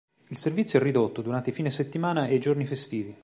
[0.29, 3.15] Il servizio è ridotto durante i fine settimana e i giorni festivi.